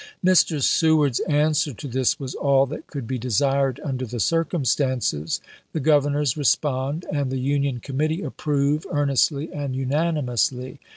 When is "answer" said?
1.29-1.75